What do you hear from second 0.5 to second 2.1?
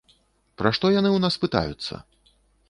Пра што яны ў нас пытаюцца?